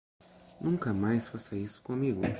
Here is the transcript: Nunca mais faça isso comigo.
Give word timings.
Nunca 0.59 0.91
mais 0.95 1.27
faça 1.27 1.55
isso 1.55 1.79
comigo. 1.83 2.21